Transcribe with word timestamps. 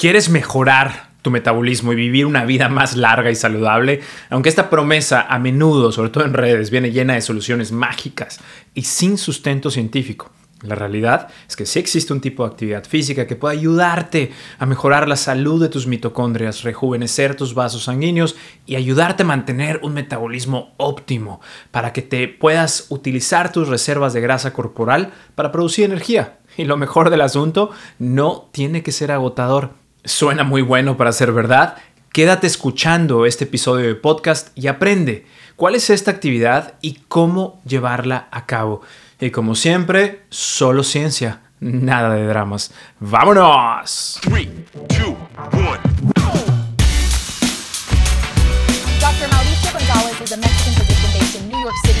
¿Quieres 0.00 0.30
mejorar 0.30 1.10
tu 1.20 1.30
metabolismo 1.30 1.92
y 1.92 1.96
vivir 1.96 2.24
una 2.24 2.46
vida 2.46 2.70
más 2.70 2.96
larga 2.96 3.30
y 3.30 3.34
saludable? 3.34 4.00
Aunque 4.30 4.48
esta 4.48 4.70
promesa 4.70 5.26
a 5.28 5.38
menudo, 5.38 5.92
sobre 5.92 6.08
todo 6.08 6.24
en 6.24 6.32
redes, 6.32 6.70
viene 6.70 6.90
llena 6.90 7.12
de 7.12 7.20
soluciones 7.20 7.70
mágicas 7.70 8.40
y 8.72 8.84
sin 8.84 9.18
sustento 9.18 9.70
científico. 9.70 10.30
La 10.62 10.74
realidad 10.74 11.28
es 11.46 11.54
que 11.54 11.66
sí 11.66 11.78
existe 11.78 12.14
un 12.14 12.22
tipo 12.22 12.44
de 12.44 12.50
actividad 12.50 12.84
física 12.84 13.26
que 13.26 13.36
puede 13.36 13.58
ayudarte 13.58 14.32
a 14.58 14.64
mejorar 14.64 15.06
la 15.06 15.16
salud 15.16 15.60
de 15.60 15.68
tus 15.68 15.86
mitocondrias, 15.86 16.62
rejuvenecer 16.62 17.34
tus 17.34 17.52
vasos 17.52 17.84
sanguíneos 17.84 18.36
y 18.64 18.76
ayudarte 18.76 19.24
a 19.24 19.26
mantener 19.26 19.80
un 19.82 19.92
metabolismo 19.92 20.72
óptimo 20.78 21.42
para 21.72 21.92
que 21.92 22.00
te 22.00 22.26
puedas 22.26 22.86
utilizar 22.88 23.52
tus 23.52 23.68
reservas 23.68 24.14
de 24.14 24.22
grasa 24.22 24.54
corporal 24.54 25.12
para 25.34 25.52
producir 25.52 25.84
energía. 25.84 26.38
Y 26.56 26.64
lo 26.64 26.78
mejor 26.78 27.10
del 27.10 27.20
asunto, 27.20 27.70
no 27.98 28.48
tiene 28.50 28.82
que 28.82 28.92
ser 28.92 29.12
agotador. 29.12 29.79
Suena 30.04 30.44
muy 30.44 30.62
bueno 30.62 30.96
para 30.96 31.12
ser 31.12 31.32
verdad. 31.32 31.76
Quédate 32.12 32.46
escuchando 32.46 33.26
este 33.26 33.44
episodio 33.44 33.86
de 33.86 33.94
podcast 33.94 34.48
y 34.56 34.66
aprende 34.66 35.26
cuál 35.56 35.74
es 35.74 35.90
esta 35.90 36.10
actividad 36.10 36.74
y 36.80 37.00
cómo 37.08 37.60
llevarla 37.66 38.28
a 38.30 38.46
cabo. 38.46 38.80
Y 39.20 39.30
como 39.30 39.54
siempre, 39.54 40.22
solo 40.30 40.82
ciencia, 40.84 41.42
nada 41.60 42.14
de 42.14 42.26
dramas. 42.26 42.72
¡Vámonos! 42.98 44.18
Three, 44.22 44.64
two, 44.88 45.16
one. 45.52 45.78
Dr. 48.98 49.28
Mauricio 49.30 49.72
Gonzalez 49.72 50.20
is 50.22 50.32
a 50.32 50.36
Mexican 50.38 50.74
physician 50.86 51.12
based 51.12 51.36
in 51.36 51.48
New 51.48 51.60
York 51.60 51.76
City. 51.84 52.00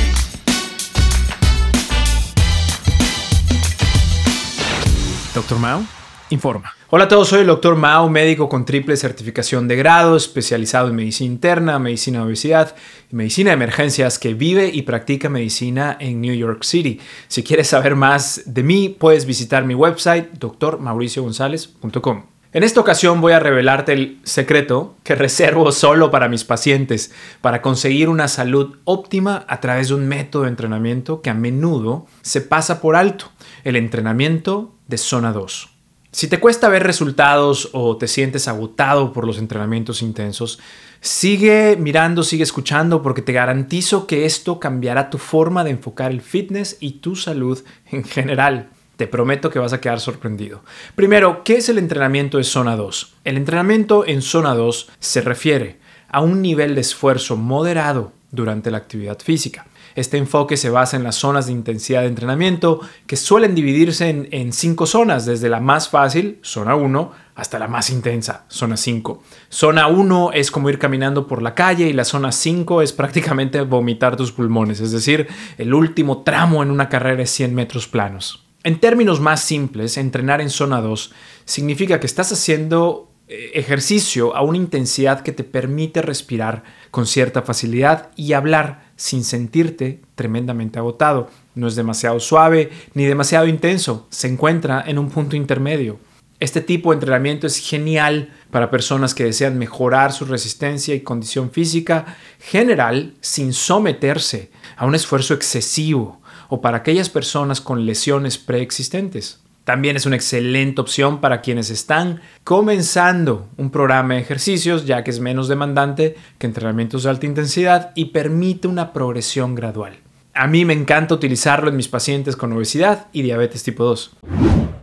Doctor 5.34 5.58
Mao, 5.58 5.82
informa. 6.30 6.79
Hola 6.92 7.04
a 7.04 7.08
todos, 7.08 7.28
soy 7.28 7.42
el 7.42 7.46
Dr. 7.46 7.76
Mao, 7.76 8.10
médico 8.10 8.48
con 8.48 8.64
triple 8.64 8.96
certificación 8.96 9.68
de 9.68 9.76
grado, 9.76 10.16
especializado 10.16 10.88
en 10.88 10.96
medicina 10.96 11.32
interna, 11.32 11.78
medicina 11.78 12.18
de 12.18 12.24
obesidad 12.24 12.74
y 13.12 13.14
medicina 13.14 13.50
de 13.50 13.54
emergencias, 13.54 14.18
que 14.18 14.34
vive 14.34 14.72
y 14.74 14.82
practica 14.82 15.28
medicina 15.28 15.96
en 16.00 16.20
New 16.20 16.34
York 16.34 16.64
City. 16.64 16.98
Si 17.28 17.44
quieres 17.44 17.68
saber 17.68 17.94
más 17.94 18.42
de 18.44 18.64
mí, 18.64 18.88
puedes 18.88 19.24
visitar 19.24 19.64
mi 19.64 19.76
website 19.76 20.32
drmauriciogonzalez.com. 20.32 22.24
En 22.52 22.64
esta 22.64 22.80
ocasión 22.80 23.20
voy 23.20 23.34
a 23.34 23.38
revelarte 23.38 23.92
el 23.92 24.18
secreto 24.24 24.96
que 25.04 25.14
reservo 25.14 25.70
solo 25.70 26.10
para 26.10 26.28
mis 26.28 26.42
pacientes 26.42 27.12
para 27.40 27.62
conseguir 27.62 28.08
una 28.08 28.26
salud 28.26 28.78
óptima 28.82 29.44
a 29.46 29.60
través 29.60 29.86
de 29.90 29.94
un 29.94 30.08
método 30.08 30.42
de 30.42 30.48
entrenamiento 30.48 31.22
que 31.22 31.30
a 31.30 31.34
menudo 31.34 32.08
se 32.22 32.40
pasa 32.40 32.80
por 32.80 32.96
alto, 32.96 33.30
el 33.62 33.76
entrenamiento 33.76 34.74
de 34.88 34.98
zona 34.98 35.32
2. 35.32 35.79
Si 36.12 36.26
te 36.26 36.40
cuesta 36.40 36.68
ver 36.68 36.82
resultados 36.82 37.70
o 37.72 37.96
te 37.96 38.08
sientes 38.08 38.48
agotado 38.48 39.12
por 39.12 39.26
los 39.26 39.38
entrenamientos 39.38 40.02
intensos, 40.02 40.58
sigue 41.00 41.76
mirando, 41.78 42.24
sigue 42.24 42.42
escuchando 42.42 43.00
porque 43.00 43.22
te 43.22 43.32
garantizo 43.32 44.08
que 44.08 44.24
esto 44.24 44.58
cambiará 44.58 45.08
tu 45.08 45.18
forma 45.18 45.62
de 45.62 45.70
enfocar 45.70 46.10
el 46.10 46.20
fitness 46.20 46.76
y 46.80 46.94
tu 46.94 47.14
salud 47.14 47.62
en 47.92 48.02
general. 48.02 48.70
Te 48.96 49.06
prometo 49.06 49.50
que 49.50 49.60
vas 49.60 49.72
a 49.72 49.80
quedar 49.80 50.00
sorprendido. 50.00 50.62
Primero, 50.96 51.44
¿qué 51.44 51.58
es 51.58 51.68
el 51.68 51.78
entrenamiento 51.78 52.38
de 52.38 52.44
zona 52.44 52.74
2? 52.74 53.14
El 53.24 53.36
entrenamiento 53.36 54.04
en 54.04 54.20
zona 54.20 54.54
2 54.56 54.88
se 54.98 55.20
refiere 55.20 55.78
a 56.08 56.20
un 56.20 56.42
nivel 56.42 56.74
de 56.74 56.80
esfuerzo 56.80 57.36
moderado 57.36 58.12
durante 58.32 58.72
la 58.72 58.78
actividad 58.78 59.20
física. 59.20 59.64
Este 59.94 60.18
enfoque 60.18 60.56
se 60.56 60.70
basa 60.70 60.96
en 60.96 61.04
las 61.04 61.16
zonas 61.16 61.46
de 61.46 61.52
intensidad 61.52 62.02
de 62.02 62.08
entrenamiento 62.08 62.80
que 63.06 63.16
suelen 63.16 63.54
dividirse 63.54 64.08
en, 64.08 64.52
cinco 64.52 64.86
zonas, 64.86 65.26
desde 65.26 65.48
la 65.48 65.60
más 65.60 65.88
fácil, 65.88 66.38
zona 66.42 66.74
1, 66.74 67.12
hasta 67.34 67.58
la 67.58 67.68
más 67.68 67.90
intensa, 67.90 68.44
zona 68.48 68.76
5. 68.76 69.22
Zona 69.48 69.86
1 69.86 70.32
es 70.32 70.50
como 70.50 70.68
ir 70.70 70.78
caminando 70.78 71.26
por 71.26 71.42
la 71.42 71.54
calle 71.54 71.88
y 71.88 71.92
la 71.92 72.04
zona 72.04 72.32
5 72.32 72.82
es 72.82 72.92
prácticamente 72.92 73.62
vomitar 73.62 74.16
tus 74.16 74.32
pulmones, 74.32 74.80
es 74.80 74.92
decir, 74.92 75.28
el 75.58 75.74
último 75.74 76.22
tramo 76.22 76.62
en 76.62 76.70
una 76.70 76.88
carrera 76.88 77.16
de 77.16 77.26
100 77.26 77.54
metros 77.54 77.88
planos. 77.88 78.44
En 78.62 78.78
términos 78.78 79.20
más 79.20 79.40
simples, 79.40 79.96
entrenar 79.96 80.40
en 80.40 80.50
zona 80.50 80.80
2 80.82 81.12
significa 81.46 81.98
que 81.98 82.06
estás 82.06 82.30
haciendo 82.30 83.10
ejercicio 83.30 84.34
a 84.34 84.42
una 84.42 84.58
intensidad 84.58 85.20
que 85.20 85.32
te 85.32 85.44
permite 85.44 86.02
respirar 86.02 86.64
con 86.90 87.06
cierta 87.06 87.42
facilidad 87.42 88.10
y 88.16 88.32
hablar 88.32 88.89
sin 89.00 89.24
sentirte 89.24 90.02
tremendamente 90.14 90.78
agotado. 90.78 91.30
No 91.54 91.66
es 91.66 91.74
demasiado 91.74 92.20
suave 92.20 92.70
ni 92.92 93.06
demasiado 93.06 93.46
intenso, 93.46 94.06
se 94.10 94.28
encuentra 94.28 94.84
en 94.86 94.98
un 94.98 95.08
punto 95.08 95.36
intermedio. 95.36 95.98
Este 96.38 96.60
tipo 96.60 96.90
de 96.90 96.96
entrenamiento 96.96 97.46
es 97.46 97.56
genial 97.56 98.30
para 98.50 98.70
personas 98.70 99.14
que 99.14 99.24
desean 99.24 99.58
mejorar 99.58 100.12
su 100.12 100.26
resistencia 100.26 100.94
y 100.94 101.00
condición 101.00 101.50
física 101.50 102.18
general 102.40 103.14
sin 103.22 103.54
someterse 103.54 104.50
a 104.76 104.84
un 104.84 104.94
esfuerzo 104.94 105.32
excesivo 105.32 106.20
o 106.50 106.60
para 106.60 106.78
aquellas 106.78 107.08
personas 107.08 107.62
con 107.62 107.86
lesiones 107.86 108.36
preexistentes. 108.36 109.40
También 109.70 109.94
es 109.94 110.04
una 110.04 110.16
excelente 110.16 110.80
opción 110.80 111.20
para 111.20 111.42
quienes 111.42 111.70
están 111.70 112.22
comenzando 112.42 113.46
un 113.56 113.70
programa 113.70 114.14
de 114.14 114.20
ejercicios, 114.20 114.84
ya 114.84 115.04
que 115.04 115.12
es 115.12 115.20
menos 115.20 115.46
demandante 115.46 116.16
que 116.38 116.48
entrenamientos 116.48 117.04
de 117.04 117.10
alta 117.10 117.26
intensidad 117.26 117.92
y 117.94 118.06
permite 118.06 118.66
una 118.66 118.92
progresión 118.92 119.54
gradual. 119.54 119.96
A 120.34 120.48
mí 120.48 120.64
me 120.64 120.72
encanta 120.72 121.14
utilizarlo 121.14 121.70
en 121.70 121.76
mis 121.76 121.86
pacientes 121.86 122.34
con 122.34 122.52
obesidad 122.52 123.06
y 123.12 123.22
diabetes 123.22 123.62
tipo 123.62 123.84
2. 123.84 124.16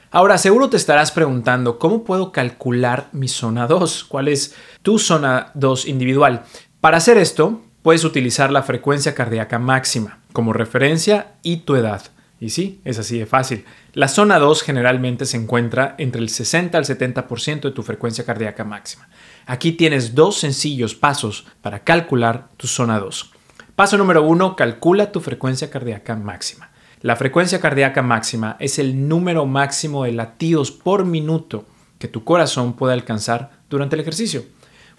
Ahora, 0.09 0.37
seguro 0.37 0.69
te 0.69 0.77
estarás 0.77 1.11
preguntando, 1.11 1.79
¿cómo 1.79 2.05
puedo 2.05 2.31
calcular 2.31 3.09
mi 3.11 3.27
zona 3.27 3.67
2? 3.67 4.05
¿Cuál 4.05 4.29
es 4.29 4.55
tu 4.83 4.99
zona 4.99 5.51
2 5.55 5.85
individual? 5.85 6.43
Para 6.79 6.95
hacer 6.95 7.17
esto, 7.17 7.59
puedes 7.81 8.05
utilizar 8.05 8.51
la 8.51 8.63
frecuencia 8.63 9.13
cardíaca 9.13 9.59
máxima 9.59 10.19
como 10.31 10.53
referencia 10.53 11.33
y 11.43 11.57
tu 11.57 11.75
edad. 11.75 12.03
Y 12.39 12.49
sí, 12.49 12.81
es 12.85 12.99
así 12.99 13.17
de 13.17 13.25
fácil. 13.25 13.65
La 13.93 14.07
zona 14.07 14.37
2 14.37 14.61
generalmente 14.61 15.25
se 15.25 15.37
encuentra 15.37 15.95
entre 15.97 16.21
el 16.21 16.29
60 16.29 16.77
al 16.77 16.85
70% 16.85 17.61
de 17.61 17.71
tu 17.71 17.81
frecuencia 17.81 18.25
cardíaca 18.25 18.63
máxima. 18.63 19.09
Aquí 19.47 19.71
tienes 19.71 20.13
dos 20.13 20.37
sencillos 20.39 20.93
pasos 20.93 21.47
para 21.61 21.83
calcular 21.83 22.49
tu 22.57 22.67
zona 22.67 22.99
2. 22.99 23.31
Paso 23.75 23.97
número 23.97 24.23
1, 24.23 24.55
calcula 24.55 25.11
tu 25.11 25.19
frecuencia 25.19 25.69
cardíaca 25.69 26.15
máxima. 26.15 26.69
La 27.01 27.15
frecuencia 27.15 27.59
cardíaca 27.59 28.01
máxima 28.01 28.55
es 28.59 28.79
el 28.79 29.07
número 29.07 29.45
máximo 29.45 30.03
de 30.03 30.11
latidos 30.11 30.71
por 30.71 31.05
minuto 31.05 31.65
que 31.99 32.07
tu 32.07 32.23
corazón 32.23 32.73
puede 32.73 32.93
alcanzar 32.93 33.51
durante 33.69 33.95
el 33.95 34.01
ejercicio. 34.01 34.45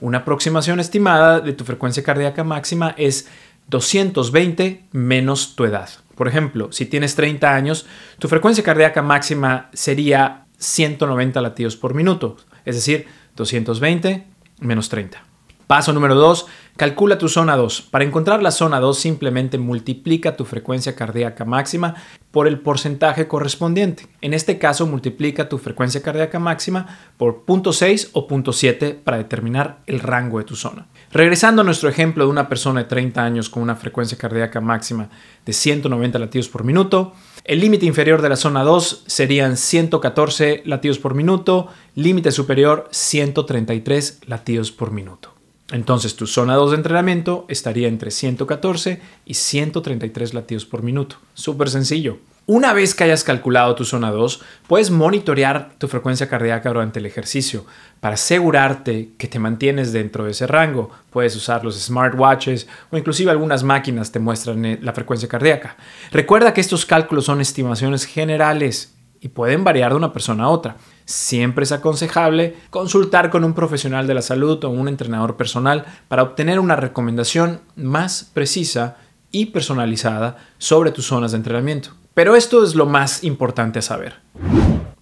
Una 0.00 0.18
aproximación 0.18 0.78
estimada 0.78 1.40
de 1.40 1.52
tu 1.52 1.64
frecuencia 1.64 2.02
cardíaca 2.02 2.44
máxima 2.44 2.94
es 2.96 3.28
220 3.68 4.84
menos 4.92 5.56
tu 5.56 5.64
edad. 5.64 5.88
Por 6.18 6.26
ejemplo, 6.26 6.72
si 6.72 6.84
tienes 6.84 7.14
30 7.14 7.54
años, 7.54 7.86
tu 8.18 8.26
frecuencia 8.26 8.64
cardíaca 8.64 9.02
máxima 9.02 9.70
sería 9.72 10.46
190 10.58 11.40
latidos 11.40 11.76
por 11.76 11.94
minuto, 11.94 12.36
es 12.64 12.74
decir, 12.74 13.06
220 13.36 14.26
menos 14.58 14.88
30. 14.88 15.22
Paso 15.68 15.92
número 15.92 16.16
2, 16.16 16.46
calcula 16.76 17.18
tu 17.18 17.28
zona 17.28 17.54
2. 17.54 17.82
Para 17.82 18.02
encontrar 18.02 18.42
la 18.42 18.50
zona 18.50 18.80
2 18.80 18.98
simplemente 18.98 19.58
multiplica 19.58 20.34
tu 20.34 20.44
frecuencia 20.44 20.96
cardíaca 20.96 21.44
máxima 21.44 21.94
por 22.32 22.48
el 22.48 22.58
porcentaje 22.58 23.28
correspondiente. 23.28 24.08
En 24.20 24.34
este 24.34 24.58
caso 24.58 24.88
multiplica 24.88 25.48
tu 25.48 25.58
frecuencia 25.58 26.02
cardíaca 26.02 26.40
máxima 26.40 26.98
por 27.16 27.44
0.6 27.46 28.08
o 28.12 28.26
0.7 28.26 28.96
para 29.04 29.18
determinar 29.18 29.82
el 29.86 30.00
rango 30.00 30.38
de 30.38 30.44
tu 30.44 30.56
zona. 30.56 30.88
Regresando 31.10 31.62
a 31.62 31.64
nuestro 31.64 31.88
ejemplo 31.88 32.24
de 32.24 32.30
una 32.30 32.50
persona 32.50 32.82
de 32.82 32.88
30 32.88 33.24
años 33.24 33.48
con 33.48 33.62
una 33.62 33.76
frecuencia 33.76 34.18
cardíaca 34.18 34.60
máxima 34.60 35.08
de 35.46 35.52
190 35.54 36.18
latidos 36.18 36.48
por 36.48 36.64
minuto, 36.64 37.14
el 37.44 37.60
límite 37.60 37.86
inferior 37.86 38.20
de 38.20 38.28
la 38.28 38.36
zona 38.36 38.62
2 38.62 39.04
serían 39.06 39.56
114 39.56 40.62
latidos 40.66 40.98
por 40.98 41.14
minuto, 41.14 41.68
límite 41.94 42.30
superior 42.30 42.88
133 42.90 44.20
latidos 44.26 44.70
por 44.70 44.90
minuto. 44.90 45.32
Entonces 45.70 46.14
tu 46.14 46.26
zona 46.26 46.56
2 46.56 46.72
de 46.72 46.76
entrenamiento 46.76 47.46
estaría 47.48 47.88
entre 47.88 48.10
114 48.10 49.00
y 49.24 49.34
133 49.34 50.34
latidos 50.34 50.66
por 50.66 50.82
minuto. 50.82 51.16
Súper 51.32 51.70
sencillo. 51.70 52.18
Una 52.50 52.72
vez 52.72 52.94
que 52.94 53.04
hayas 53.04 53.24
calculado 53.24 53.74
tu 53.74 53.84
zona 53.84 54.10
2, 54.10 54.40
puedes 54.66 54.90
monitorear 54.90 55.72
tu 55.76 55.86
frecuencia 55.86 56.30
cardíaca 56.30 56.70
durante 56.70 56.98
el 56.98 57.04
ejercicio 57.04 57.66
para 58.00 58.14
asegurarte 58.14 59.10
que 59.18 59.28
te 59.28 59.38
mantienes 59.38 59.92
dentro 59.92 60.24
de 60.24 60.30
ese 60.30 60.46
rango. 60.46 60.88
Puedes 61.10 61.36
usar 61.36 61.62
los 61.62 61.78
smartwatches 61.78 62.66
o 62.90 62.96
inclusive 62.96 63.30
algunas 63.30 63.64
máquinas 63.64 64.12
te 64.12 64.18
muestran 64.18 64.64
eh, 64.64 64.78
la 64.80 64.94
frecuencia 64.94 65.28
cardíaca. 65.28 65.76
Recuerda 66.10 66.54
que 66.54 66.62
estos 66.62 66.86
cálculos 66.86 67.26
son 67.26 67.42
estimaciones 67.42 68.06
generales 68.06 68.94
y 69.20 69.28
pueden 69.28 69.62
variar 69.62 69.90
de 69.90 69.98
una 69.98 70.14
persona 70.14 70.44
a 70.44 70.48
otra. 70.48 70.78
Siempre 71.04 71.64
es 71.64 71.72
aconsejable 71.72 72.56
consultar 72.70 73.28
con 73.28 73.44
un 73.44 73.52
profesional 73.52 74.06
de 74.06 74.14
la 74.14 74.22
salud 74.22 74.64
o 74.64 74.70
un 74.70 74.88
entrenador 74.88 75.36
personal 75.36 75.84
para 76.08 76.22
obtener 76.22 76.60
una 76.60 76.76
recomendación 76.76 77.60
más 77.76 78.30
precisa 78.32 78.96
y 79.30 79.46
personalizada 79.46 80.38
sobre 80.56 80.92
tus 80.92 81.04
zonas 81.04 81.32
de 81.32 81.36
entrenamiento. 81.36 81.97
Pero 82.18 82.34
esto 82.34 82.64
es 82.64 82.74
lo 82.74 82.84
más 82.84 83.22
importante 83.22 83.78
a 83.78 83.82
saber. 83.82 84.16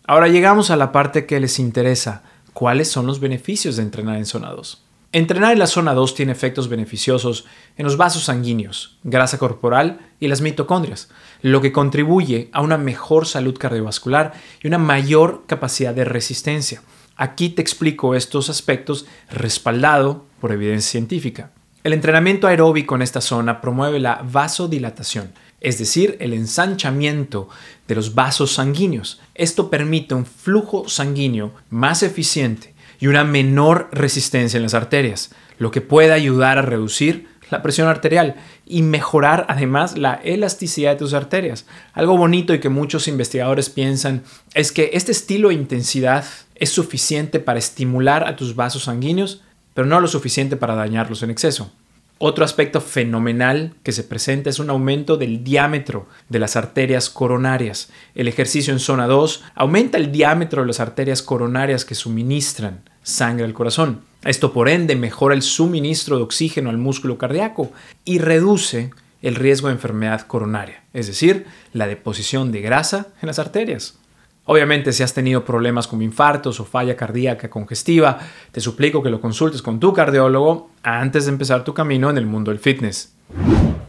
Ahora 0.06 0.28
llegamos 0.28 0.70
a 0.70 0.76
la 0.76 0.92
parte 0.92 1.24
que 1.24 1.40
les 1.40 1.58
interesa. 1.58 2.22
¿cuáles 2.52 2.90
son 2.90 3.06
los 3.06 3.20
beneficios 3.20 3.76
de 3.76 3.84
entrenar 3.84 4.18
en 4.18 4.26
zona 4.26 4.50
2? 4.50 4.84
Entrenar 5.12 5.54
en 5.54 5.58
la 5.58 5.66
zona 5.66 5.94
2 5.94 6.14
tiene 6.14 6.32
efectos 6.32 6.68
beneficiosos 6.68 7.46
en 7.78 7.86
los 7.86 7.96
vasos 7.96 8.24
sanguíneos, 8.24 8.98
grasa 9.02 9.38
corporal 9.38 9.98
y 10.20 10.28
las 10.28 10.42
mitocondrias, 10.42 11.08
lo 11.40 11.62
que 11.62 11.72
contribuye 11.72 12.50
a 12.52 12.60
una 12.60 12.76
mejor 12.76 13.24
salud 13.24 13.56
cardiovascular 13.56 14.34
y 14.62 14.66
una 14.66 14.76
mayor 14.76 15.44
capacidad 15.46 15.94
de 15.94 16.04
resistencia. 16.04 16.82
Aquí 17.16 17.48
te 17.48 17.62
explico 17.62 18.14
estos 18.14 18.50
aspectos 18.50 19.06
respaldado 19.30 20.26
por 20.38 20.52
evidencia 20.52 20.90
científica. 20.90 21.50
El 21.82 21.94
entrenamiento 21.94 22.46
aeróbico 22.46 22.94
en 22.94 23.00
esta 23.00 23.22
zona 23.22 23.62
promueve 23.62 24.00
la 24.00 24.20
vasodilatación, 24.22 25.32
es 25.66 25.80
decir, 25.80 26.16
el 26.20 26.32
ensanchamiento 26.32 27.48
de 27.88 27.96
los 27.96 28.14
vasos 28.14 28.52
sanguíneos. 28.52 29.20
Esto 29.34 29.68
permite 29.68 30.14
un 30.14 30.24
flujo 30.24 30.88
sanguíneo 30.88 31.50
más 31.70 32.04
eficiente 32.04 32.72
y 33.00 33.08
una 33.08 33.24
menor 33.24 33.88
resistencia 33.90 34.58
en 34.58 34.62
las 34.62 34.74
arterias, 34.74 35.32
lo 35.58 35.72
que 35.72 35.80
puede 35.80 36.12
ayudar 36.12 36.58
a 36.58 36.62
reducir 36.62 37.26
la 37.50 37.62
presión 37.62 37.88
arterial 37.88 38.36
y 38.64 38.82
mejorar 38.82 39.44
además 39.48 39.98
la 39.98 40.14
elasticidad 40.22 40.92
de 40.92 40.98
tus 40.98 41.14
arterias. 41.14 41.66
Algo 41.94 42.16
bonito 42.16 42.54
y 42.54 42.60
que 42.60 42.68
muchos 42.68 43.08
investigadores 43.08 43.68
piensan 43.68 44.22
es 44.54 44.70
que 44.70 44.90
este 44.92 45.10
estilo 45.10 45.48
de 45.48 45.54
intensidad 45.54 46.24
es 46.54 46.70
suficiente 46.70 47.40
para 47.40 47.58
estimular 47.58 48.28
a 48.28 48.36
tus 48.36 48.54
vasos 48.54 48.84
sanguíneos, 48.84 49.42
pero 49.74 49.88
no 49.88 49.98
lo 49.98 50.06
suficiente 50.06 50.56
para 50.56 50.76
dañarlos 50.76 51.24
en 51.24 51.30
exceso. 51.30 51.72
Otro 52.18 52.46
aspecto 52.46 52.80
fenomenal 52.80 53.74
que 53.82 53.92
se 53.92 54.02
presenta 54.02 54.48
es 54.48 54.58
un 54.58 54.70
aumento 54.70 55.18
del 55.18 55.44
diámetro 55.44 56.08
de 56.30 56.38
las 56.38 56.56
arterias 56.56 57.10
coronarias. 57.10 57.90
El 58.14 58.26
ejercicio 58.26 58.72
en 58.72 58.78
zona 58.78 59.06
2 59.06 59.44
aumenta 59.54 59.98
el 59.98 60.10
diámetro 60.12 60.62
de 60.62 60.68
las 60.68 60.80
arterias 60.80 61.22
coronarias 61.22 61.84
que 61.84 61.94
suministran 61.94 62.88
sangre 63.02 63.44
al 63.44 63.52
corazón. 63.52 64.00
Esto 64.24 64.54
por 64.54 64.70
ende 64.70 64.96
mejora 64.96 65.34
el 65.34 65.42
suministro 65.42 66.16
de 66.16 66.22
oxígeno 66.22 66.70
al 66.70 66.78
músculo 66.78 67.18
cardíaco 67.18 67.70
y 68.06 68.18
reduce 68.18 68.92
el 69.20 69.34
riesgo 69.34 69.68
de 69.68 69.74
enfermedad 69.74 70.22
coronaria, 70.22 70.84
es 70.94 71.08
decir, 71.08 71.46
la 71.74 71.86
deposición 71.86 72.50
de 72.50 72.62
grasa 72.62 73.08
en 73.20 73.26
las 73.26 73.38
arterias. 73.38 73.98
Obviamente, 74.46 74.92
si 74.92 75.02
has 75.02 75.12
tenido 75.12 75.44
problemas 75.44 75.88
como 75.88 76.02
infartos 76.02 76.60
o 76.60 76.64
falla 76.64 76.96
cardíaca 76.96 77.50
congestiva, 77.50 78.18
te 78.52 78.60
suplico 78.60 79.02
que 79.02 79.10
lo 79.10 79.20
consultes 79.20 79.60
con 79.60 79.80
tu 79.80 79.92
cardiólogo 79.92 80.70
antes 80.84 81.26
de 81.26 81.32
empezar 81.32 81.64
tu 81.64 81.74
camino 81.74 82.10
en 82.10 82.16
el 82.16 82.26
mundo 82.26 82.52
del 82.52 82.60
fitness. 82.60 83.12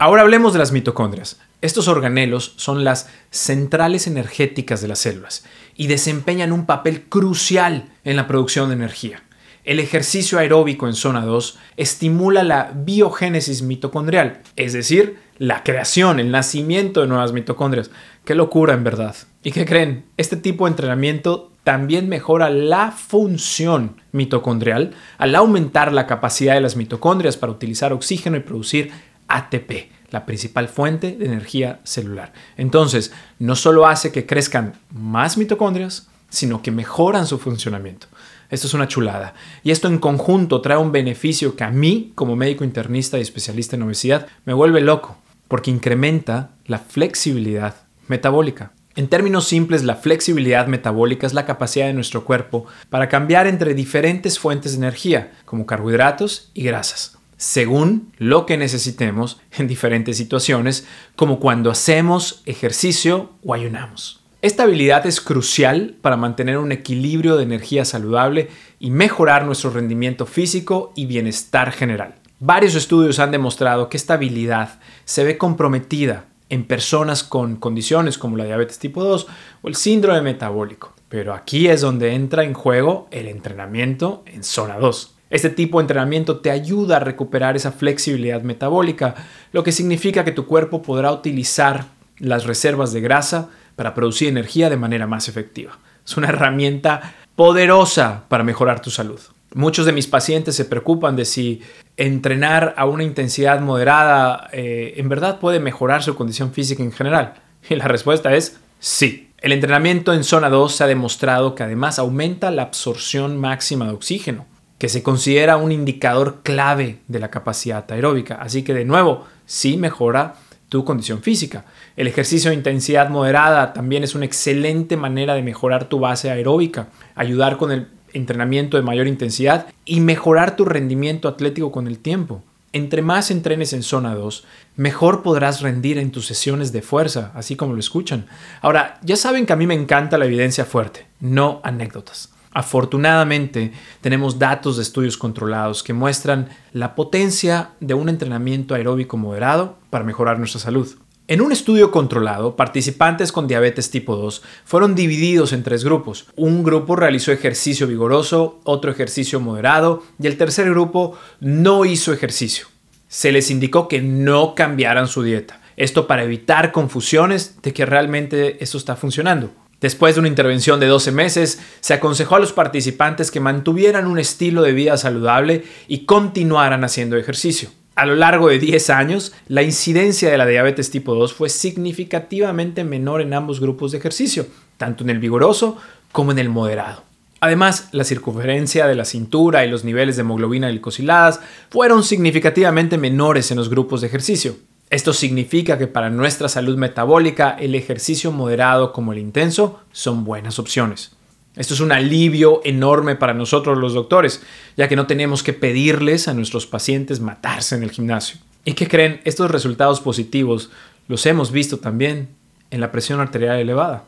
Ahora 0.00 0.22
hablemos 0.22 0.52
de 0.52 0.58
las 0.58 0.72
mitocondrias. 0.72 1.40
Estos 1.60 1.86
organelos 1.86 2.54
son 2.56 2.82
las 2.82 3.08
centrales 3.30 4.08
energéticas 4.08 4.80
de 4.80 4.88
las 4.88 4.98
células 4.98 5.44
y 5.76 5.86
desempeñan 5.86 6.52
un 6.52 6.66
papel 6.66 7.04
crucial 7.08 7.90
en 8.02 8.16
la 8.16 8.26
producción 8.26 8.68
de 8.68 8.74
energía. 8.74 9.22
El 9.64 9.80
ejercicio 9.80 10.38
aeróbico 10.38 10.88
en 10.88 10.94
zona 10.94 11.24
2 11.24 11.58
estimula 11.76 12.42
la 12.42 12.72
biogénesis 12.74 13.62
mitocondrial, 13.62 14.40
es 14.56 14.72
decir, 14.72 15.18
la 15.38 15.62
creación, 15.62 16.20
el 16.20 16.30
nacimiento 16.30 17.00
de 17.00 17.06
nuevas 17.06 17.32
mitocondrias. 17.32 17.90
Qué 18.28 18.34
locura 18.34 18.74
en 18.74 18.84
verdad. 18.84 19.16
¿Y 19.42 19.52
qué 19.52 19.64
creen? 19.64 20.04
Este 20.18 20.36
tipo 20.36 20.66
de 20.66 20.72
entrenamiento 20.72 21.50
también 21.64 22.10
mejora 22.10 22.50
la 22.50 22.90
función 22.90 24.02
mitocondrial 24.12 24.92
al 25.16 25.34
aumentar 25.34 25.94
la 25.94 26.06
capacidad 26.06 26.52
de 26.52 26.60
las 26.60 26.76
mitocondrias 26.76 27.38
para 27.38 27.52
utilizar 27.52 27.94
oxígeno 27.94 28.36
y 28.36 28.40
producir 28.40 28.90
ATP, 29.28 29.90
la 30.10 30.26
principal 30.26 30.68
fuente 30.68 31.12
de 31.12 31.24
energía 31.24 31.80
celular. 31.84 32.34
Entonces, 32.58 33.14
no 33.38 33.56
solo 33.56 33.86
hace 33.86 34.12
que 34.12 34.26
crezcan 34.26 34.74
más 34.90 35.38
mitocondrias, 35.38 36.08
sino 36.28 36.60
que 36.60 36.70
mejoran 36.70 37.26
su 37.26 37.38
funcionamiento. 37.38 38.08
Esto 38.50 38.66
es 38.66 38.74
una 38.74 38.88
chulada. 38.88 39.32
Y 39.64 39.70
esto 39.70 39.88
en 39.88 39.96
conjunto 39.96 40.60
trae 40.60 40.76
un 40.76 40.92
beneficio 40.92 41.56
que 41.56 41.64
a 41.64 41.70
mí, 41.70 42.12
como 42.14 42.36
médico 42.36 42.62
internista 42.62 43.16
y 43.16 43.22
especialista 43.22 43.76
en 43.76 43.84
obesidad, 43.84 44.26
me 44.44 44.52
vuelve 44.52 44.82
loco, 44.82 45.16
porque 45.48 45.70
incrementa 45.70 46.50
la 46.66 46.78
flexibilidad 46.78 47.87
metabólica. 48.08 48.72
En 48.96 49.06
términos 49.06 49.46
simples, 49.46 49.84
la 49.84 49.94
flexibilidad 49.94 50.66
metabólica 50.66 51.26
es 51.26 51.32
la 51.32 51.46
capacidad 51.46 51.86
de 51.86 51.92
nuestro 51.92 52.24
cuerpo 52.24 52.66
para 52.90 53.08
cambiar 53.08 53.46
entre 53.46 53.74
diferentes 53.74 54.38
fuentes 54.40 54.72
de 54.72 54.78
energía, 54.78 55.32
como 55.44 55.66
carbohidratos 55.66 56.50
y 56.52 56.64
grasas, 56.64 57.16
según 57.36 58.12
lo 58.18 58.44
que 58.44 58.56
necesitemos 58.56 59.40
en 59.56 59.68
diferentes 59.68 60.16
situaciones, 60.16 60.86
como 61.14 61.38
cuando 61.38 61.70
hacemos 61.70 62.42
ejercicio 62.44 63.30
o 63.44 63.54
ayunamos. 63.54 64.18
Esta 64.40 64.62
habilidad 64.62 65.04
es 65.04 65.20
crucial 65.20 65.96
para 66.00 66.16
mantener 66.16 66.58
un 66.58 66.70
equilibrio 66.70 67.36
de 67.36 67.42
energía 67.42 67.84
saludable 67.84 68.48
y 68.78 68.90
mejorar 68.90 69.44
nuestro 69.44 69.70
rendimiento 69.70 70.26
físico 70.26 70.92
y 70.94 71.06
bienestar 71.06 71.72
general. 71.72 72.14
Varios 72.38 72.76
estudios 72.76 73.18
han 73.18 73.32
demostrado 73.32 73.88
que 73.88 73.96
esta 73.96 74.14
habilidad 74.14 74.78
se 75.04 75.24
ve 75.24 75.38
comprometida 75.38 76.26
en 76.50 76.64
personas 76.64 77.24
con 77.24 77.56
condiciones 77.56 78.18
como 78.18 78.36
la 78.36 78.44
diabetes 78.44 78.78
tipo 78.78 79.02
2 79.04 79.26
o 79.62 79.68
el 79.68 79.74
síndrome 79.74 80.22
metabólico. 80.22 80.94
Pero 81.08 81.34
aquí 81.34 81.68
es 81.68 81.80
donde 81.80 82.14
entra 82.14 82.44
en 82.44 82.54
juego 82.54 83.08
el 83.10 83.28
entrenamiento 83.28 84.22
en 84.26 84.44
zona 84.44 84.78
2. 84.78 85.14
Este 85.30 85.50
tipo 85.50 85.78
de 85.78 85.82
entrenamiento 85.82 86.38
te 86.40 86.50
ayuda 86.50 86.96
a 86.96 87.00
recuperar 87.00 87.56
esa 87.56 87.72
flexibilidad 87.72 88.42
metabólica, 88.42 89.14
lo 89.52 89.62
que 89.62 89.72
significa 89.72 90.24
que 90.24 90.32
tu 90.32 90.46
cuerpo 90.46 90.80
podrá 90.80 91.12
utilizar 91.12 91.86
las 92.18 92.44
reservas 92.44 92.92
de 92.92 93.02
grasa 93.02 93.50
para 93.76 93.94
producir 93.94 94.28
energía 94.28 94.70
de 94.70 94.76
manera 94.76 95.06
más 95.06 95.28
efectiva. 95.28 95.78
Es 96.04 96.16
una 96.16 96.28
herramienta 96.28 97.14
poderosa 97.36 98.24
para 98.28 98.42
mejorar 98.42 98.80
tu 98.80 98.90
salud. 98.90 99.20
Muchos 99.54 99.86
de 99.86 99.92
mis 99.92 100.06
pacientes 100.06 100.54
se 100.56 100.66
preocupan 100.66 101.16
de 101.16 101.24
si 101.24 101.62
entrenar 101.96 102.74
a 102.76 102.84
una 102.84 103.02
intensidad 103.02 103.60
moderada 103.60 104.48
eh, 104.52 104.94
en 104.96 105.08
verdad 105.08 105.40
puede 105.40 105.58
mejorar 105.58 106.02
su 106.02 106.14
condición 106.14 106.52
física 106.52 106.82
en 106.82 106.92
general. 106.92 107.34
Y 107.68 107.76
la 107.76 107.88
respuesta 107.88 108.34
es 108.34 108.58
sí. 108.78 109.30
El 109.38 109.52
entrenamiento 109.52 110.12
en 110.12 110.24
zona 110.24 110.50
2 110.50 110.74
se 110.74 110.84
ha 110.84 110.86
demostrado 110.86 111.54
que 111.54 111.62
además 111.62 111.98
aumenta 111.98 112.50
la 112.50 112.62
absorción 112.62 113.36
máxima 113.36 113.86
de 113.86 113.92
oxígeno, 113.92 114.46
que 114.78 114.88
se 114.88 115.02
considera 115.02 115.56
un 115.56 115.70
indicador 115.70 116.40
clave 116.42 116.98
de 117.06 117.20
la 117.20 117.30
capacidad 117.30 117.90
aeróbica. 117.90 118.36
Así 118.40 118.64
que 118.64 118.74
de 118.74 118.84
nuevo, 118.84 119.26
sí 119.46 119.76
mejora 119.76 120.34
tu 120.68 120.84
condición 120.84 121.22
física. 121.22 121.64
El 121.96 122.08
ejercicio 122.08 122.50
de 122.50 122.56
intensidad 122.56 123.08
moderada 123.10 123.72
también 123.72 124.04
es 124.04 124.14
una 124.14 124.24
excelente 124.24 124.96
manera 124.96 125.34
de 125.34 125.42
mejorar 125.42 125.88
tu 125.88 126.00
base 126.00 126.30
aeróbica, 126.30 126.88
ayudar 127.14 127.56
con 127.56 127.72
el 127.72 127.88
entrenamiento 128.12 128.76
de 128.76 128.82
mayor 128.82 129.06
intensidad 129.06 129.66
y 129.84 130.00
mejorar 130.00 130.56
tu 130.56 130.64
rendimiento 130.64 131.28
atlético 131.28 131.72
con 131.72 131.86
el 131.86 131.98
tiempo. 131.98 132.42
Entre 132.72 133.00
más 133.00 133.30
entrenes 133.30 133.72
en 133.72 133.82
zona 133.82 134.14
2, 134.14 134.44
mejor 134.76 135.22
podrás 135.22 135.62
rendir 135.62 135.96
en 135.98 136.10
tus 136.10 136.26
sesiones 136.26 136.70
de 136.70 136.82
fuerza, 136.82 137.32
así 137.34 137.56
como 137.56 137.72
lo 137.72 137.80
escuchan. 137.80 138.26
Ahora, 138.60 138.98
ya 139.02 139.16
saben 139.16 139.46
que 139.46 139.54
a 139.54 139.56
mí 139.56 139.66
me 139.66 139.74
encanta 139.74 140.18
la 140.18 140.26
evidencia 140.26 140.66
fuerte, 140.66 141.06
no 141.18 141.60
anécdotas. 141.64 142.30
Afortunadamente, 142.52 143.72
tenemos 144.00 144.38
datos 144.38 144.76
de 144.76 144.82
estudios 144.82 145.16
controlados 145.16 145.82
que 145.82 145.92
muestran 145.92 146.48
la 146.72 146.94
potencia 146.94 147.70
de 147.80 147.94
un 147.94 148.08
entrenamiento 148.08 148.74
aeróbico 148.74 149.16
moderado 149.16 149.76
para 149.90 150.04
mejorar 150.04 150.38
nuestra 150.38 150.60
salud. 150.60 150.88
En 151.30 151.42
un 151.42 151.52
estudio 151.52 151.90
controlado, 151.90 152.56
participantes 152.56 153.32
con 153.32 153.46
diabetes 153.46 153.90
tipo 153.90 154.16
2 154.16 154.42
fueron 154.64 154.94
divididos 154.94 155.52
en 155.52 155.62
tres 155.62 155.84
grupos. 155.84 156.24
Un 156.36 156.62
grupo 156.62 156.96
realizó 156.96 157.32
ejercicio 157.32 157.86
vigoroso, 157.86 158.60
otro 158.64 158.90
ejercicio 158.90 159.38
moderado 159.38 160.02
y 160.18 160.26
el 160.26 160.38
tercer 160.38 160.70
grupo 160.70 161.18
no 161.40 161.84
hizo 161.84 162.14
ejercicio. 162.14 162.68
Se 163.08 163.30
les 163.30 163.50
indicó 163.50 163.88
que 163.88 164.00
no 164.00 164.54
cambiaran 164.54 165.06
su 165.06 165.22
dieta. 165.22 165.60
Esto 165.76 166.06
para 166.06 166.24
evitar 166.24 166.72
confusiones 166.72 167.60
de 167.60 167.74
que 167.74 167.84
realmente 167.84 168.64
esto 168.64 168.78
está 168.78 168.96
funcionando. 168.96 169.50
Después 169.82 170.14
de 170.14 170.20
una 170.20 170.28
intervención 170.28 170.80
de 170.80 170.86
12 170.86 171.12
meses, 171.12 171.60
se 171.80 171.92
aconsejó 171.92 172.36
a 172.36 172.40
los 172.40 172.54
participantes 172.54 173.30
que 173.30 173.38
mantuvieran 173.40 174.06
un 174.06 174.18
estilo 174.18 174.62
de 174.62 174.72
vida 174.72 174.96
saludable 174.96 175.64
y 175.88 176.06
continuaran 176.06 176.84
haciendo 176.84 177.18
ejercicio. 177.18 177.68
A 177.98 178.06
lo 178.06 178.14
largo 178.14 178.48
de 178.48 178.60
10 178.60 178.90
años, 178.90 179.32
la 179.48 179.64
incidencia 179.64 180.30
de 180.30 180.38
la 180.38 180.46
diabetes 180.46 180.88
tipo 180.88 181.16
2 181.16 181.34
fue 181.34 181.48
significativamente 181.48 182.84
menor 182.84 183.20
en 183.20 183.34
ambos 183.34 183.58
grupos 183.58 183.90
de 183.90 183.98
ejercicio, 183.98 184.46
tanto 184.76 185.02
en 185.02 185.10
el 185.10 185.18
vigoroso 185.18 185.78
como 186.12 186.30
en 186.30 186.38
el 186.38 186.48
moderado. 186.48 187.02
Además, 187.40 187.88
la 187.90 188.04
circunferencia 188.04 188.86
de 188.86 188.94
la 188.94 189.04
cintura 189.04 189.64
y 189.64 189.68
los 189.68 189.82
niveles 189.82 190.14
de 190.14 190.20
hemoglobina 190.20 190.68
glicosiladas 190.68 191.40
fueron 191.70 192.04
significativamente 192.04 192.98
menores 192.98 193.50
en 193.50 193.56
los 193.56 193.68
grupos 193.68 194.00
de 194.00 194.06
ejercicio. 194.06 194.54
Esto 194.90 195.12
significa 195.12 195.76
que 195.76 195.88
para 195.88 196.08
nuestra 196.08 196.48
salud 196.48 196.76
metabólica 196.76 197.56
el 197.58 197.74
ejercicio 197.74 198.30
moderado 198.30 198.92
como 198.92 199.12
el 199.12 199.18
intenso 199.18 199.80
son 199.90 200.22
buenas 200.22 200.60
opciones. 200.60 201.17
Esto 201.58 201.74
es 201.74 201.80
un 201.80 201.92
alivio 201.92 202.62
enorme 202.64 203.16
para 203.16 203.34
nosotros 203.34 203.76
los 203.76 203.92
doctores, 203.92 204.42
ya 204.76 204.88
que 204.88 204.96
no 204.96 205.06
tenemos 205.06 205.42
que 205.42 205.52
pedirles 205.52 206.26
a 206.26 206.34
nuestros 206.34 206.66
pacientes 206.66 207.20
matarse 207.20 207.74
en 207.74 207.82
el 207.82 207.90
gimnasio. 207.90 208.38
¿Y 208.64 208.72
qué 208.72 208.88
creen? 208.88 209.20
Estos 209.24 209.50
resultados 209.50 210.00
positivos 210.00 210.70
los 211.06 211.26
hemos 211.26 211.52
visto 211.52 211.78
también 211.78 212.28
en 212.70 212.80
la 212.80 212.90
presión 212.90 213.20
arterial 213.20 213.58
elevada. 213.58 214.04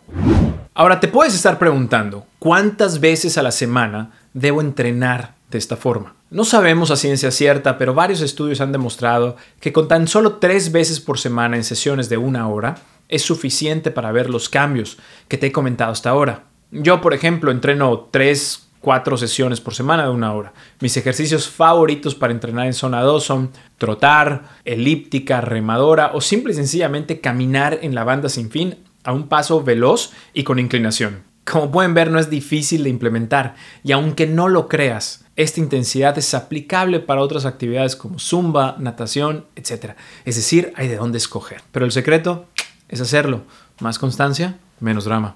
Ahora 0.72 1.00
te 1.00 1.08
puedes 1.08 1.34
estar 1.34 1.58
preguntando, 1.58 2.26
¿cuántas 2.38 3.00
veces 3.00 3.36
a 3.36 3.42
la 3.42 3.50
semana 3.50 4.12
debo 4.32 4.60
entrenar 4.60 5.34
de 5.50 5.58
esta 5.58 5.76
forma. 5.76 6.14
No 6.30 6.44
sabemos 6.44 6.90
a 6.90 6.96
ciencia 6.96 7.30
cierta, 7.30 7.76
pero 7.76 7.94
varios 7.94 8.20
estudios 8.20 8.60
han 8.60 8.72
demostrado 8.72 9.36
que 9.60 9.72
con 9.72 9.88
tan 9.88 10.06
solo 10.06 10.34
tres 10.34 10.70
veces 10.70 11.00
por 11.00 11.18
semana 11.18 11.56
en 11.56 11.64
sesiones 11.64 12.08
de 12.08 12.16
una 12.16 12.48
hora 12.48 12.76
es 13.08 13.22
suficiente 13.22 13.90
para 13.90 14.12
ver 14.12 14.30
los 14.30 14.48
cambios 14.48 14.98
que 15.26 15.36
te 15.36 15.48
he 15.48 15.52
comentado 15.52 15.90
hasta 15.90 16.10
ahora. 16.10 16.44
Yo, 16.70 17.00
por 17.00 17.14
ejemplo, 17.14 17.50
entreno 17.50 18.08
tres, 18.10 18.68
cuatro 18.80 19.16
sesiones 19.16 19.60
por 19.60 19.74
semana 19.74 20.04
de 20.04 20.10
una 20.10 20.32
hora. 20.32 20.52
Mis 20.80 20.96
ejercicios 20.96 21.48
favoritos 21.48 22.14
para 22.14 22.32
entrenar 22.32 22.66
en 22.66 22.74
zona 22.74 23.02
2 23.02 23.24
son 23.24 23.50
trotar, 23.78 24.44
elíptica, 24.64 25.40
remadora 25.40 26.12
o 26.14 26.20
simple 26.20 26.52
y 26.52 26.56
sencillamente 26.56 27.20
caminar 27.20 27.78
en 27.82 27.94
la 27.94 28.04
banda 28.04 28.28
sin 28.28 28.50
fin 28.50 28.76
a 29.04 29.12
un 29.12 29.28
paso 29.28 29.62
veloz 29.62 30.12
y 30.32 30.44
con 30.44 30.58
inclinación. 30.58 31.22
Como 31.44 31.70
pueden 31.70 31.94
ver, 31.94 32.10
no 32.10 32.18
es 32.18 32.30
difícil 32.30 32.84
de 32.84 32.90
implementar 32.90 33.56
y 33.82 33.92
aunque 33.92 34.26
no 34.26 34.48
lo 34.48 34.68
creas, 34.68 35.24
esta 35.36 35.60
intensidad 35.60 36.16
es 36.18 36.34
aplicable 36.34 37.00
para 37.00 37.22
otras 37.22 37.46
actividades 37.46 37.96
como 37.96 38.18
zumba, 38.18 38.76
natación, 38.78 39.46
etc. 39.56 39.94
Es 40.24 40.36
decir, 40.36 40.72
hay 40.76 40.86
de 40.86 40.96
dónde 40.96 41.18
escoger. 41.18 41.62
Pero 41.72 41.86
el 41.86 41.92
secreto 41.92 42.46
es 42.88 43.00
hacerlo. 43.00 43.42
Más 43.80 43.98
constancia, 43.98 44.58
menos 44.80 45.06
drama. 45.06 45.34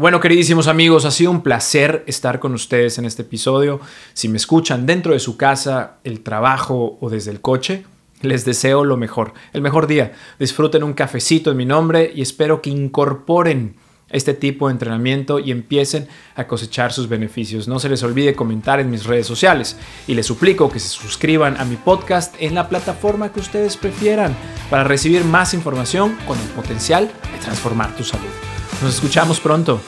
Bueno, 0.00 0.18
queridísimos 0.18 0.66
amigos, 0.66 1.04
ha 1.04 1.10
sido 1.10 1.30
un 1.30 1.42
placer 1.42 2.04
estar 2.06 2.38
con 2.40 2.54
ustedes 2.54 2.96
en 2.96 3.04
este 3.04 3.20
episodio. 3.20 3.82
Si 4.14 4.30
me 4.30 4.38
escuchan 4.38 4.86
dentro 4.86 5.12
de 5.12 5.18
su 5.18 5.36
casa, 5.36 5.98
el 6.04 6.22
trabajo 6.22 6.96
o 7.02 7.10
desde 7.10 7.30
el 7.30 7.42
coche, 7.42 7.84
les 8.22 8.46
deseo 8.46 8.86
lo 8.86 8.96
mejor, 8.96 9.34
el 9.52 9.60
mejor 9.60 9.86
día. 9.86 10.12
Disfruten 10.38 10.84
un 10.84 10.94
cafecito 10.94 11.50
en 11.50 11.58
mi 11.58 11.66
nombre 11.66 12.10
y 12.14 12.22
espero 12.22 12.62
que 12.62 12.70
incorporen 12.70 13.76
este 14.08 14.32
tipo 14.32 14.68
de 14.68 14.72
entrenamiento 14.72 15.38
y 15.38 15.50
empiecen 15.50 16.08
a 16.34 16.46
cosechar 16.46 16.94
sus 16.94 17.06
beneficios. 17.06 17.68
No 17.68 17.78
se 17.78 17.90
les 17.90 18.02
olvide 18.02 18.34
comentar 18.34 18.80
en 18.80 18.90
mis 18.90 19.04
redes 19.04 19.26
sociales 19.26 19.76
y 20.06 20.14
les 20.14 20.24
suplico 20.24 20.70
que 20.70 20.80
se 20.80 20.88
suscriban 20.88 21.58
a 21.60 21.66
mi 21.66 21.76
podcast 21.76 22.34
en 22.38 22.54
la 22.54 22.70
plataforma 22.70 23.34
que 23.34 23.40
ustedes 23.40 23.76
prefieran 23.76 24.34
para 24.70 24.82
recibir 24.82 25.26
más 25.26 25.52
información 25.52 26.16
con 26.26 26.38
el 26.38 26.48
potencial 26.56 27.04
de 27.06 27.38
transformar 27.44 27.94
tu 27.94 28.02
salud. 28.02 28.49
Nos 28.82 28.94
escuchamos 28.94 29.40
pronto. 29.40 29.80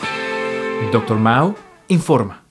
Dr. 0.92 1.16
Mao 1.18 1.54
informa. 1.88 2.41